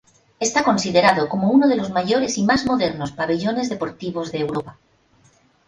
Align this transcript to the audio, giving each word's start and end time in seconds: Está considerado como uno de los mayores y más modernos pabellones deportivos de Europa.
Está 0.47 0.63
considerado 0.63 1.29
como 1.29 1.51
uno 1.51 1.67
de 1.67 1.75
los 1.75 1.91
mayores 1.91 2.39
y 2.39 2.43
más 2.43 2.65
modernos 2.65 3.11
pabellones 3.11 3.69
deportivos 3.69 4.31
de 4.31 4.39
Europa. 4.39 4.79